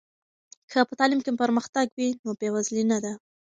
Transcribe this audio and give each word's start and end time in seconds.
که 0.71 0.79
په 0.87 0.93
تعلیم 0.99 1.19
کې 1.23 1.39
پرمختګ 1.43 1.87
وي، 1.93 2.09
نو 2.23 2.31
بې 2.39 2.49
وزلي 2.55 2.83
نه 2.91 2.97
ده. 3.03 3.13